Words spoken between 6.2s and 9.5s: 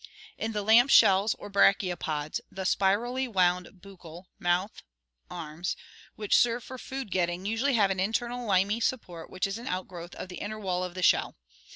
serve for food getting usually have an internal limy support which